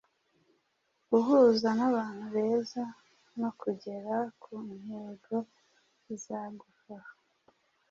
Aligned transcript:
guhuza 1.09 1.69
nabantu 1.77 2.25
beza, 2.35 2.83
no 3.39 3.49
kugera 3.59 4.15
ku 4.41 4.51
ntego 4.81 5.35
bizagufaha 6.05 7.11